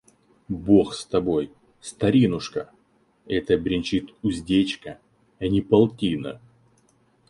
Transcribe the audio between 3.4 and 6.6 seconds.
бренчит уздечка, а не полтина».